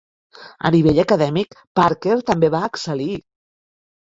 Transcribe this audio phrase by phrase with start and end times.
[0.69, 3.11] A nivell acadèmic, Parker també va excel·lir.